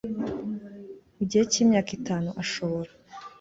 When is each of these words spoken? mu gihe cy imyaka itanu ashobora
mu 1.15 1.23
gihe 1.29 1.43
cy 1.51 1.57
imyaka 1.63 1.91
itanu 1.99 2.29
ashobora 2.43 2.91